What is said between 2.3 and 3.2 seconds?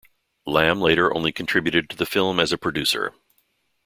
as a producer.